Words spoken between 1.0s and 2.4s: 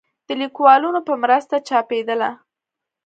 په مرسته چاپېدله